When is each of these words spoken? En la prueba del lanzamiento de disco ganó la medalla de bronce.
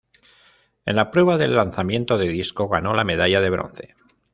En 0.83 0.95
la 0.95 1.11
prueba 1.11 1.37
del 1.37 1.55
lanzamiento 1.55 2.17
de 2.17 2.27
disco 2.27 2.67
ganó 2.67 2.95
la 2.95 3.03
medalla 3.03 3.39
de 3.39 3.51
bronce. 3.51 3.95